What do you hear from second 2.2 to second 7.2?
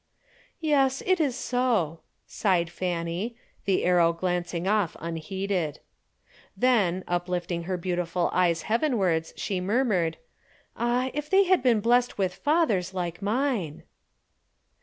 sighed Fanny, the arrow glancing off unheeded. Then,